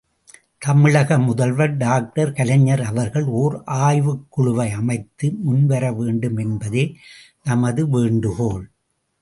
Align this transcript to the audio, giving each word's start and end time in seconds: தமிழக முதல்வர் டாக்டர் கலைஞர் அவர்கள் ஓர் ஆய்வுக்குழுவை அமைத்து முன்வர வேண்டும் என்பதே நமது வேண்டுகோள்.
தமிழக 0.57 1.17
முதல்வர் 1.19 1.77
டாக்டர் 1.77 2.31
கலைஞர் 2.31 2.81
அவர்கள் 2.81 3.23
ஓர் 3.23 3.55
ஆய்வுக்குழுவை 3.65 4.67
அமைத்து 4.71 5.29
முன்வர 5.45 5.93
வேண்டும் 5.95 6.37
என்பதே 6.37 6.95
நமது 7.43 7.89
வேண்டுகோள். 7.89 8.65